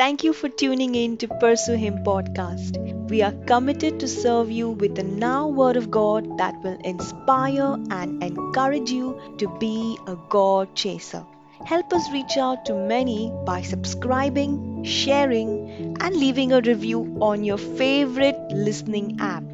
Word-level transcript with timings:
Thank 0.00 0.24
you 0.24 0.32
for 0.32 0.48
tuning 0.48 0.94
in 0.94 1.18
to 1.18 1.28
Pursue 1.28 1.74
Him 1.74 1.96
podcast. 2.04 2.78
We 3.10 3.20
are 3.20 3.34
committed 3.44 4.00
to 4.00 4.08
serve 4.08 4.50
you 4.50 4.70
with 4.70 4.94
the 4.94 5.02
now 5.02 5.48
word 5.48 5.76
of 5.76 5.90
God 5.90 6.38
that 6.38 6.58
will 6.62 6.78
inspire 6.82 7.74
and 7.90 8.24
encourage 8.24 8.90
you 8.90 9.20
to 9.36 9.46
be 9.58 9.98
a 10.06 10.16
God 10.30 10.74
chaser. 10.74 11.22
Help 11.66 11.92
us 11.92 12.10
reach 12.14 12.38
out 12.38 12.64
to 12.64 12.74
many 12.74 13.30
by 13.44 13.60
subscribing, 13.60 14.84
sharing, 14.84 15.98
and 16.00 16.16
leaving 16.16 16.52
a 16.52 16.62
review 16.62 17.18
on 17.20 17.44
your 17.44 17.58
favorite 17.58 18.40
listening 18.52 19.18
app. 19.20 19.44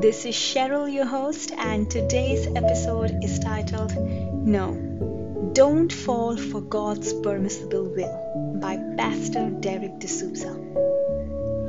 This 0.00 0.24
is 0.24 0.34
Cheryl, 0.34 0.90
your 0.90 1.04
host, 1.04 1.52
and 1.52 1.90
today's 1.90 2.46
episode 2.56 3.22
is 3.22 3.38
titled 3.38 3.94
No, 4.56 4.72
Don't 5.52 5.92
Fall 5.92 6.38
for 6.38 6.62
God's 6.62 7.12
Permissible 7.12 7.90
Will 7.94 8.53
by 8.64 8.78
Pastor 8.96 9.50
Derek 9.50 9.98
D'Souza. 9.98 10.52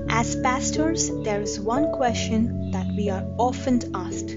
As 0.08 0.34
pastors, 0.38 1.12
there 1.26 1.41
is 1.41 1.59
one 1.59 1.91
question 1.91 2.71
that 2.71 2.88
we 2.88 3.09
are 3.09 3.26
often 3.38 3.81
asked 3.94 4.31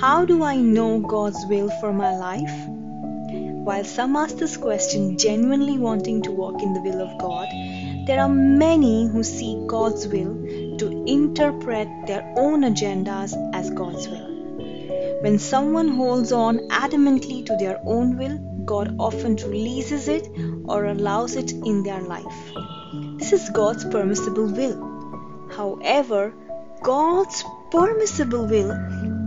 How 0.00 0.24
do 0.24 0.42
I 0.42 0.56
know 0.56 1.00
God's 1.00 1.44
will 1.50 1.68
for 1.80 1.92
my 1.92 2.12
life? 2.16 2.54
While 3.66 3.84
some 3.84 4.16
ask 4.16 4.38
this 4.38 4.56
question 4.56 5.18
genuinely 5.18 5.76
wanting 5.76 6.22
to 6.22 6.32
walk 6.32 6.62
in 6.62 6.72
the 6.72 6.80
will 6.80 7.02
of 7.02 7.18
God, 7.18 7.48
there 8.06 8.22
are 8.22 8.34
many 8.62 9.06
who 9.08 9.22
seek 9.22 9.66
God's 9.66 10.08
will 10.08 10.32
to 10.78 11.04
interpret 11.06 11.88
their 12.06 12.24
own 12.38 12.62
agendas 12.70 13.36
as 13.52 13.68
God's 13.82 14.08
will. 14.08 14.30
When 15.20 15.38
someone 15.38 15.88
holds 15.88 16.32
on 16.32 16.60
adamantly 16.70 17.44
to 17.44 17.56
their 17.56 17.78
own 17.84 18.16
will, 18.16 18.38
God 18.64 18.96
often 18.98 19.36
releases 19.36 20.08
it 20.08 20.28
or 20.64 20.84
allows 20.86 21.36
it 21.36 21.52
in 21.52 21.82
their 21.82 22.00
life. 22.00 22.52
This 23.18 23.32
is 23.32 23.50
God's 23.50 23.84
permissible 23.84 24.46
will. 24.46 25.48
However, 25.56 26.32
God's 26.82 27.44
permissible 27.70 28.46
will 28.46 28.72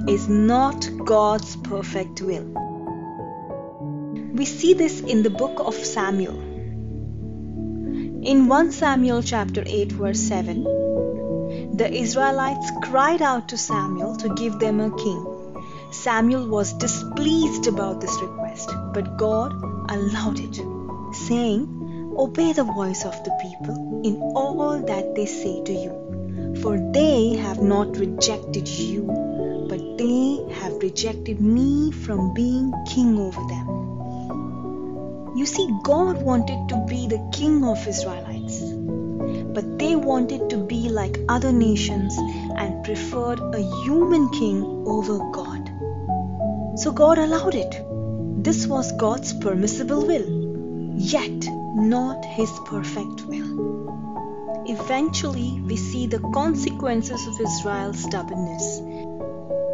is 0.10 0.28
not 0.28 0.90
God's 1.04 1.56
perfect 1.56 2.22
will. 2.22 2.46
We 4.34 4.46
see 4.46 4.74
this 4.74 5.00
in 5.00 5.24
the 5.24 5.30
book 5.30 5.60
of 5.60 5.74
Samuel. 5.74 6.40
In 8.24 8.48
1 8.48 8.72
Samuel 8.72 9.22
chapter 9.24 9.64
8 9.66 9.92
verse 9.92 10.20
7, 10.20 10.64
the 11.78 11.90
Israelites 11.92 12.72
cried 12.84 13.22
out 13.22 13.50
to 13.50 13.58
Samuel 13.58 14.16
to 14.18 14.30
give 14.36 14.60
them 14.60 14.80
a 14.80 14.96
king. 14.98 15.26
Samuel 15.92 16.48
was 16.48 16.74
displeased 16.74 17.68
about 17.68 18.02
this 18.02 18.20
request, 18.56 18.94
but 18.94 19.18
God 19.18 19.54
allowed 19.90 20.40
it, 20.40 20.56
saying, 21.14 22.14
Obey 22.18 22.54
the 22.54 22.64
voice 22.64 23.04
of 23.06 23.24
the 23.24 23.32
people 23.42 24.02
in 24.06 24.16
all 24.36 24.82
that 24.82 25.16
they 25.16 25.26
say 25.26 25.62
to 25.64 25.74
you, 25.74 26.56
for 26.62 26.78
they 26.94 27.36
have 27.36 27.62
not 27.62 27.98
rejected 27.98 28.68
you, 28.68 29.04
but 29.70 29.98
they 29.98 30.54
have 30.62 30.82
rejected 30.82 31.42
me 31.42 31.92
from 31.92 32.34
being 32.34 32.72
king 32.88 33.18
over 33.20 33.42
them. 33.50 33.68
You 35.38 35.46
see, 35.46 35.68
God 35.84 36.22
wanted 36.22 36.70
to 36.70 36.86
be 36.88 37.08
the 37.08 37.30
king 37.34 37.66
of 37.66 37.86
Israelites, 37.86 38.62
but 38.62 39.78
they 39.78 39.96
wanted 39.96 40.50
to 40.52 40.58
be 40.58 40.88
like 40.88 41.18
other 41.28 41.52
nations 41.52 42.16
and 42.18 42.86
preferred 42.86 43.42
a 43.54 43.62
human 43.84 44.30
king 44.30 44.64
over 44.88 45.18
God. 45.34 45.70
So 46.78 46.92
God 46.94 47.18
allowed 47.18 47.56
it. 47.56 47.86
This 48.46 48.68
was 48.68 48.92
God's 48.92 49.34
permissible 49.34 50.06
will, 50.06 50.94
yet 51.00 51.48
not 51.76 52.24
his 52.24 52.52
perfect 52.66 53.24
will. 53.24 54.64
Eventually, 54.68 55.60
we 55.66 55.76
see 55.76 56.06
the 56.06 56.20
consequences 56.32 57.26
of 57.26 57.42
Israel's 57.42 58.04
stubbornness. 58.04 58.82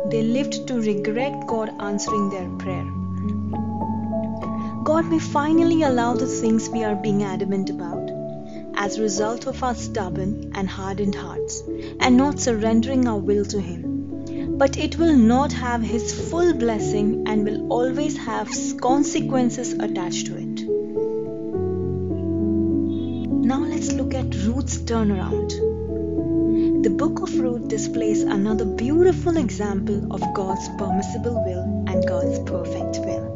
They 0.10 0.24
lived 0.24 0.70
to 0.70 0.80
regret 0.80 1.48
God 1.48 1.74
answering 1.82 2.30
their 2.30 2.48
prayer. 2.60 2.90
God 4.86 5.06
may 5.08 5.20
finally 5.20 5.84
allow 5.84 6.14
the 6.14 6.26
things 6.26 6.70
we 6.70 6.86
are 6.86 6.96
being 6.96 7.24
adamant 7.24 7.70
about 7.70 8.10
as 8.76 8.98
a 8.98 9.02
result 9.02 9.48
of 9.48 9.62
our 9.66 9.76
stubborn 9.76 10.54
and 10.56 10.70
hardened 10.70 11.16
hearts 11.16 11.62
and 12.00 12.16
not 12.16 12.40
surrendering 12.40 13.06
our 13.06 13.20
will 13.20 13.44
to 13.44 13.60
Him. 13.60 13.91
But 14.62 14.78
it 14.78 15.00
will 15.00 15.18
not 15.18 15.52
have 15.54 15.82
His 15.82 16.14
full 16.30 16.54
blessing 16.54 17.24
and 17.26 17.44
will 17.44 17.74
always 17.74 18.16
have 18.18 18.48
consequences 18.80 19.74
attached 19.74 20.28
to 20.28 20.38
it. 20.38 20.62
Now 23.48 23.62
let's 23.62 23.92
look 23.92 24.14
at 24.14 24.36
Ruth's 24.46 24.78
turnaround. 24.78 25.50
The 26.84 26.92
book 26.92 27.24
of 27.24 27.40
Ruth 27.40 27.70
displays 27.70 28.22
another 28.22 28.66
beautiful 28.66 29.38
example 29.38 30.14
of 30.14 30.22
God's 30.36 30.70
permissible 30.78 31.44
will 31.44 31.64
and 31.88 32.08
God's 32.08 32.38
perfect 32.48 33.00
will. 33.00 33.31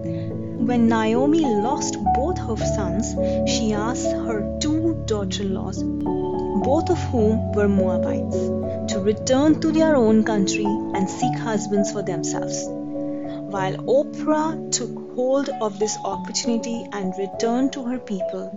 When 0.57 0.87
Naomi 0.87 1.41
lost 1.41 1.97
both 2.15 2.37
her 2.37 2.55
sons, 2.57 3.13
she 3.49 3.73
asked 3.73 4.11
her 4.11 4.57
two 4.59 5.03
daughter 5.05 5.43
in 5.43 5.53
laws, 5.53 5.83
both 5.83 6.89
of 6.89 6.97
whom 7.11 7.51
were 7.51 7.67
Moabites, 7.67 8.93
to 8.93 8.99
return 8.99 9.59
to 9.59 9.71
their 9.71 9.95
own 9.95 10.23
country 10.23 10.65
and 10.65 11.09
seek 11.09 11.37
husbands 11.37 11.91
for 11.91 12.01
themselves. 12.01 12.65
While 12.67 13.89
Orpah 13.89 14.55
took 14.71 15.13
hold 15.15 15.49
of 15.61 15.77
this 15.77 15.97
opportunity 16.03 16.87
and 16.91 17.13
returned 17.17 17.73
to 17.73 17.83
her 17.83 17.99
people, 17.99 18.49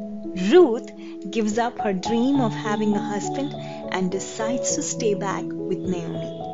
Ruth 0.51 0.91
gives 1.31 1.59
up 1.59 1.79
her 1.81 1.93
dream 1.93 2.41
of 2.41 2.53
having 2.53 2.95
a 2.95 3.01
husband 3.01 3.53
and 3.91 4.11
decides 4.11 4.77
to 4.77 4.83
stay 4.83 5.15
back 5.15 5.45
with 5.45 5.79
Naomi. 5.79 6.45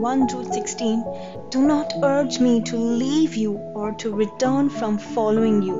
1 0.00 0.26
Ruth 0.28 0.52
16 0.54 1.04
Do 1.50 1.62
not 1.62 1.92
urge 2.02 2.40
me 2.40 2.62
to 2.62 2.76
leave 2.76 3.34
you 3.36 3.71
or 3.82 3.90
to 4.00 4.14
return 4.14 4.70
from 4.70 4.96
following 4.96 5.60
you. 5.60 5.78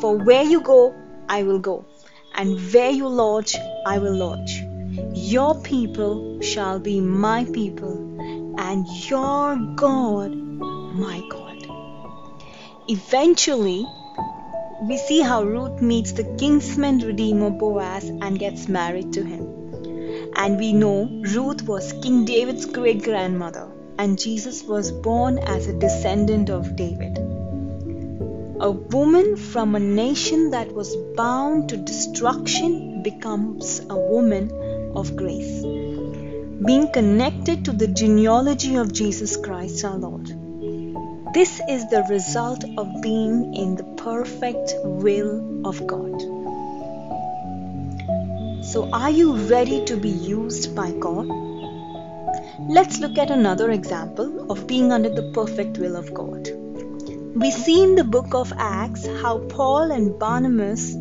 For 0.00 0.16
where 0.16 0.44
you 0.44 0.60
go, 0.60 0.94
I 1.28 1.42
will 1.42 1.58
go, 1.58 1.84
and 2.34 2.60
where 2.72 2.90
you 2.90 3.08
lodge, 3.08 3.56
I 3.84 3.98
will 3.98 4.14
lodge. 4.14 4.62
Your 5.32 5.60
people 5.60 6.40
shall 6.42 6.78
be 6.78 7.00
my 7.00 7.44
people, 7.56 7.94
and 8.68 8.86
your 9.10 9.56
God, 9.74 10.32
my 10.32 11.20
God. 11.28 11.66
Eventually, 12.86 13.84
we 14.88 14.96
see 14.96 15.20
how 15.20 15.42
Ruth 15.42 15.82
meets 15.82 16.12
the 16.12 16.24
kinsman 16.38 16.98
redeemer 16.98 17.50
Boaz 17.50 18.08
and 18.08 18.38
gets 18.38 18.68
married 18.68 19.12
to 19.14 19.24
him. 19.24 20.32
And 20.36 20.58
we 20.58 20.72
know 20.72 21.08
Ruth 21.34 21.62
was 21.62 21.92
King 21.94 22.24
David's 22.24 22.66
great 22.66 23.02
grandmother, 23.02 23.66
and 23.98 24.18
Jesus 24.18 24.62
was 24.62 24.90
born 24.90 25.38
as 25.38 25.66
a 25.66 25.78
descendant 25.78 26.50
of 26.50 26.76
David. 26.76 27.18
A 28.60 28.70
woman 28.70 29.36
from 29.36 29.74
a 29.74 29.80
nation 29.80 30.50
that 30.50 30.72
was 30.72 30.96
bound 31.16 31.68
to 31.68 31.76
destruction 31.76 33.02
becomes 33.02 33.80
a 33.90 33.96
woman 33.96 34.50
of 34.94 35.16
grace, 35.16 35.62
being 36.64 36.90
connected 36.92 37.64
to 37.66 37.72
the 37.72 37.88
genealogy 37.88 38.76
of 38.76 38.92
Jesus 38.92 39.36
Christ 39.36 39.84
our 39.84 39.98
Lord. 39.98 40.26
This 41.34 41.60
is 41.68 41.88
the 41.90 42.06
result 42.08 42.64
of 42.78 43.02
being 43.02 43.54
in 43.54 43.74
the 43.74 43.84
perfect 43.96 44.74
will 44.84 45.66
of 45.66 45.86
God. 45.86 46.20
So, 48.64 48.88
are 48.92 49.10
you 49.10 49.34
ready 49.34 49.84
to 49.86 49.96
be 49.96 50.08
used 50.08 50.74
by 50.74 50.92
God? 50.92 51.43
Let's 52.66 52.98
look 52.98 53.18
at 53.18 53.30
another 53.30 53.70
example 53.70 54.50
of 54.50 54.66
being 54.66 54.90
under 54.90 55.10
the 55.10 55.30
perfect 55.34 55.76
will 55.76 55.96
of 55.96 56.14
God. 56.14 56.48
We 57.36 57.50
see 57.50 57.82
in 57.82 57.94
the 57.94 58.04
book 58.04 58.32
of 58.32 58.54
Acts 58.56 59.06
how 59.20 59.40
Paul 59.50 59.90
and 59.90 60.18
Barnabas 60.18 60.94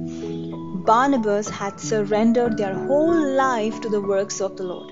Barnabas 0.85 1.47
had 1.47 1.79
surrendered 1.79 2.57
their 2.57 2.73
whole 2.73 3.15
life 3.35 3.79
to 3.79 3.87
the 3.87 4.01
works 4.01 4.41
of 4.41 4.57
the 4.57 4.63
Lord. 4.63 4.91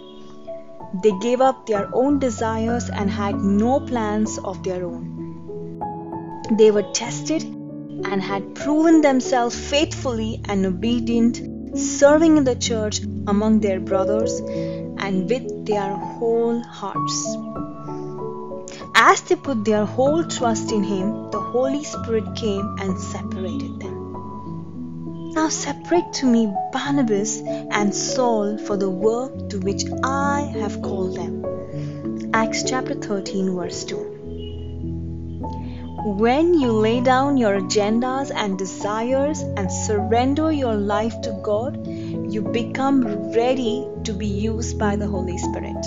They 1.03 1.11
gave 1.19 1.41
up 1.41 1.65
their 1.65 1.89
own 1.93 2.19
desires 2.19 2.89
and 2.89 3.09
had 3.09 3.35
no 3.35 3.81
plans 3.81 4.37
of 4.37 4.63
their 4.63 4.85
own. 4.85 5.81
They 6.57 6.71
were 6.71 6.89
tested 6.93 7.43
and 7.43 8.21
had 8.21 8.55
proven 8.55 9.01
themselves 9.01 9.59
faithfully 9.59 10.41
and 10.47 10.65
obedient 10.65 11.77
serving 11.77 12.37
in 12.37 12.45
the 12.45 12.55
church 12.55 13.01
among 13.27 13.59
their 13.59 13.81
brothers 13.81 14.41
and 15.01 15.29
with 15.29 15.65
their 15.65 15.95
whole 15.95 16.61
hearts. 16.61 17.35
As 18.95 19.21
they 19.21 19.35
put 19.35 19.65
their 19.65 19.85
whole 19.85 20.23
trust 20.23 20.71
in 20.71 20.83
Him, 20.83 21.31
the 21.31 21.39
Holy 21.39 21.83
Spirit 21.83 22.35
came 22.35 22.75
and 22.79 22.99
separated 22.99 23.79
them. 23.79 25.31
Now 25.33 25.49
separate 25.49 26.13
to 26.13 26.25
me 26.25 26.53
Barnabas 26.71 27.41
and 27.41 27.95
Saul 27.95 28.57
for 28.57 28.77
the 28.77 28.89
work 28.89 29.49
to 29.49 29.59
which 29.59 29.83
I 30.03 30.53
have 30.59 30.81
called 30.81 31.15
them. 31.15 32.31
Acts 32.33 32.63
chapter 32.63 32.95
13, 32.95 33.55
verse 33.55 33.83
2. 33.85 34.11
When 36.03 36.53
you 36.53 36.71
lay 36.71 36.99
down 36.99 37.37
your 37.37 37.59
agendas 37.59 38.31
and 38.33 38.57
desires 38.57 39.41
and 39.41 39.71
surrender 39.71 40.51
your 40.51 40.73
life 40.75 41.21
to 41.21 41.31
God, 41.43 41.87
you 42.31 42.41
become 42.41 43.33
ready 43.33 43.85
to 44.05 44.13
be 44.13 44.27
used 44.27 44.79
by 44.79 44.95
the 44.95 45.07
Holy 45.07 45.37
Spirit. 45.37 45.85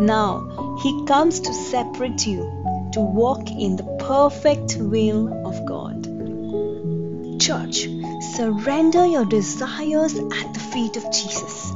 Now, 0.00 0.78
He 0.82 1.04
comes 1.06 1.38
to 1.40 1.54
separate 1.54 2.26
you 2.26 2.90
to 2.92 3.00
walk 3.00 3.48
in 3.50 3.76
the 3.76 3.84
perfect 4.00 4.76
will 4.78 5.46
of 5.46 5.64
God. 5.64 6.02
Church, 7.40 7.88
surrender 8.34 9.06
your 9.06 9.24
desires 9.24 10.18
at 10.18 10.54
the 10.54 10.60
feet 10.72 10.96
of 10.96 11.04
Jesus. 11.12 11.72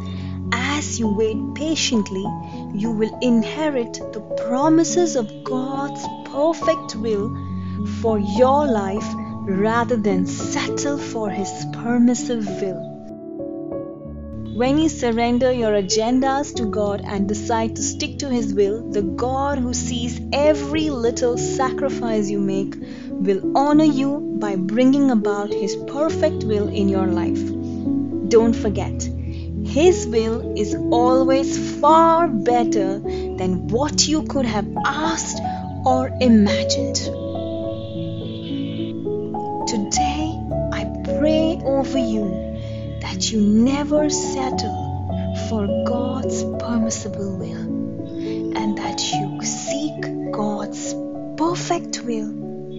As 0.52 0.98
you 0.98 1.14
wait 1.14 1.38
patiently, 1.54 2.26
you 2.74 2.90
will 2.90 3.16
inherit 3.22 3.94
the 4.12 4.20
promises 4.48 5.14
of 5.14 5.44
God's 5.44 6.04
perfect 6.24 6.96
will 6.96 7.34
for 8.00 8.18
your 8.18 8.66
life 8.66 9.08
rather 9.48 9.96
than 9.96 10.26
settle 10.26 10.98
for 10.98 11.30
His 11.30 11.66
permissive 11.72 12.46
will. 12.60 12.95
When 14.56 14.78
you 14.78 14.88
surrender 14.88 15.52
your 15.52 15.72
agendas 15.72 16.54
to 16.54 16.64
God 16.64 17.02
and 17.04 17.28
decide 17.28 17.76
to 17.76 17.82
stick 17.82 18.20
to 18.20 18.30
His 18.30 18.54
will, 18.54 18.90
the 18.90 19.02
God 19.02 19.58
who 19.58 19.74
sees 19.74 20.18
every 20.32 20.88
little 20.88 21.36
sacrifice 21.36 22.30
you 22.30 22.40
make 22.40 22.74
will 23.10 23.54
honor 23.54 23.84
you 23.84 24.38
by 24.40 24.56
bringing 24.56 25.10
about 25.10 25.52
His 25.52 25.76
perfect 25.76 26.44
will 26.44 26.68
in 26.68 26.88
your 26.88 27.06
life. 27.06 27.42
Don't 28.30 28.56
forget, 28.56 29.02
His 29.02 30.06
will 30.06 30.56
is 30.56 30.74
always 30.74 31.78
far 31.78 32.26
better 32.26 32.98
than 33.00 33.68
what 33.68 34.08
you 34.08 34.22
could 34.22 34.46
have 34.46 34.74
asked 34.86 35.38
or 35.84 36.10
imagined. 36.22 36.96
Today, 39.68 40.32
I 40.72 40.86
pray 41.04 41.60
over 41.62 41.98
you 41.98 42.45
that 43.06 43.30
you 43.30 43.40
never 43.40 44.10
settle 44.10 45.38
for 45.48 45.64
God's 45.86 46.42
permissible 46.58 47.38
will 47.38 47.66
and 48.58 48.76
that 48.78 49.00
you 49.12 49.40
seek 49.44 50.32
God's 50.32 50.92
perfect 51.36 52.02
will 52.02 52.28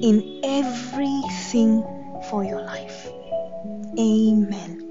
in 0.04 0.42
everything 0.44 1.82
for 2.30 2.44
your 2.44 2.62
life. 2.62 3.08
Amen. 3.98 4.84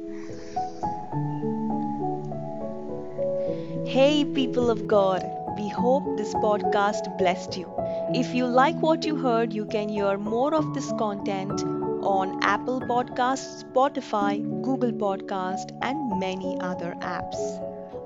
Hey, 3.87 4.25
people 4.25 4.71
of 4.71 4.89
God, 4.89 5.23
we 5.57 5.69
hope 5.69 6.17
this 6.17 6.35
podcast 6.35 7.17
blessed 7.19 7.57
you. 7.57 7.73
If 8.15 8.35
you 8.35 8.47
like 8.47 8.77
what 8.83 9.05
you 9.05 9.17
heard, 9.17 9.53
you 9.53 9.65
can 9.67 9.89
hear 9.89 10.19
more 10.19 10.55
of 10.55 10.75
this 10.75 10.93
content 10.99 11.63
on 12.03 12.39
Apple 12.43 12.81
Podcasts, 12.81 13.65
Spotify, 13.65 14.43
Google 14.63 14.93
Podcast, 14.93 15.77
and 15.83 16.21
many 16.21 16.57
other 16.61 16.95
apps. 17.01 17.41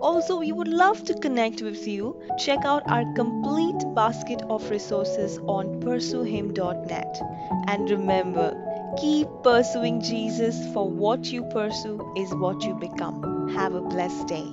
Also, 0.01 0.39
we 0.39 0.53
would 0.53 0.69
love 0.69 1.05
to 1.05 1.15
connect 1.15 1.61
with 1.61 1.87
you. 1.87 2.19
Check 2.39 2.65
out 2.65 2.83
our 2.87 3.05
complete 3.15 3.85
basket 3.95 4.43
of 4.49 4.71
resources 4.71 5.39
on 5.47 5.81
pursuehim.net. 5.81 7.21
And 7.67 7.91
remember, 7.91 8.95
keep 8.99 9.29
pursuing 9.43 10.01
Jesus, 10.01 10.57
for 10.73 10.89
what 10.89 11.27
you 11.27 11.45
pursue 11.45 12.01
is 12.17 12.33
what 12.35 12.63
you 12.63 12.75
become. 12.75 13.49
Have 13.51 13.75
a 13.75 13.83
blessed 13.83 14.29
day. 14.29 14.47